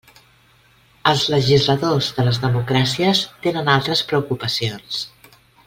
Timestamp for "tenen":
3.47-3.71